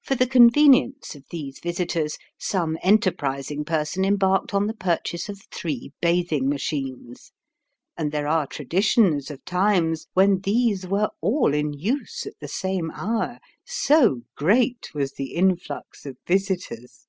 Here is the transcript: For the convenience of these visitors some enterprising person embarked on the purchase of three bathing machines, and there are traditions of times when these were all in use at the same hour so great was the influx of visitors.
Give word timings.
For 0.00 0.14
the 0.14 0.26
convenience 0.26 1.14
of 1.14 1.26
these 1.30 1.58
visitors 1.60 2.16
some 2.38 2.78
enterprising 2.82 3.62
person 3.66 4.02
embarked 4.02 4.54
on 4.54 4.66
the 4.68 4.72
purchase 4.72 5.28
of 5.28 5.38
three 5.52 5.92
bathing 6.00 6.48
machines, 6.48 7.30
and 7.94 8.10
there 8.10 8.26
are 8.26 8.46
traditions 8.46 9.30
of 9.30 9.44
times 9.44 10.06
when 10.14 10.38
these 10.44 10.86
were 10.86 11.10
all 11.20 11.52
in 11.52 11.74
use 11.74 12.24
at 12.24 12.38
the 12.40 12.48
same 12.48 12.90
hour 12.92 13.38
so 13.66 14.22
great 14.34 14.88
was 14.94 15.12
the 15.12 15.34
influx 15.34 16.06
of 16.06 16.16
visitors. 16.26 17.06